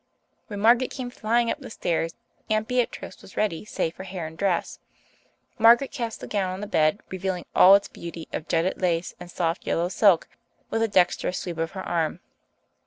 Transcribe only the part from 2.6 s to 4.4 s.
Beatrice was ready save for hair and